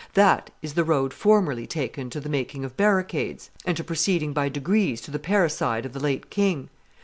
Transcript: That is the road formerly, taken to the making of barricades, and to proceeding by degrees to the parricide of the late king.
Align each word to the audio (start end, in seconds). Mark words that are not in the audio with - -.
That 0.15 0.49
is 0.63 0.73
the 0.73 0.83
road 0.83 1.13
formerly, 1.13 1.67
taken 1.67 2.09
to 2.09 2.19
the 2.19 2.27
making 2.27 2.65
of 2.65 2.75
barricades, 2.75 3.51
and 3.65 3.77
to 3.77 3.83
proceeding 3.83 4.33
by 4.33 4.49
degrees 4.49 4.99
to 5.01 5.11
the 5.11 5.19
parricide 5.19 5.85
of 5.85 5.93
the 5.93 5.99
late 5.99 6.31
king. 6.31 6.69